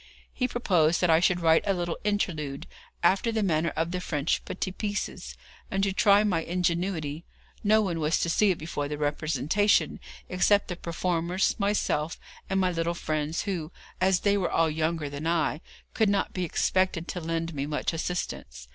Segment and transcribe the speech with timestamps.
[0.33, 2.65] He proposed that I should write a little interlude,
[3.03, 5.35] after the manner of the French 'Petites Pièces,'
[5.69, 7.23] and to try my ingenuity,
[7.63, 12.19] no one was to see it before the representation, except the performers, myself,
[12.49, 15.61] and my little friends, who, as they were all younger than I,
[15.93, 18.69] could not be expected to lend me much assistance.